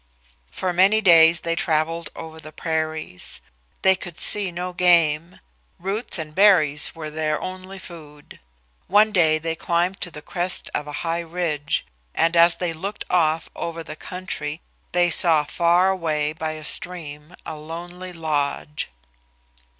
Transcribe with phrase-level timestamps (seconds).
[0.49, 3.39] For many days they travelled over the prairies.
[3.83, 5.39] They could see no game;
[5.77, 8.39] roots and berries were their only food.
[8.87, 11.85] One day they climbed to the crest of a high ridge,
[12.15, 14.59] and as they looked off over the country
[14.91, 18.89] they saw far away by a stream a lonely lodge.